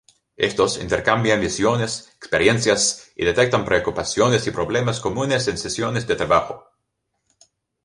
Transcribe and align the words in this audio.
Estos 0.37 0.79
intercambian 0.81 1.39
visiones, 1.41 2.11
experiencias, 2.17 3.11
y 3.15 3.23
detectan 3.23 3.65
preocupaciones 3.65 4.47
y 4.47 4.49
problemas 4.49 4.99
comunes 4.99 5.47
en 5.47 5.59
sesiones 5.59 6.07
de 6.07 6.15
trabajo. 6.15 6.65